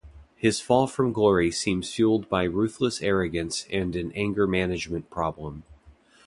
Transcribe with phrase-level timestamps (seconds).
[0.35, 5.61] His fall from glory seems fueled by ruthless arrogance and an anger management problem.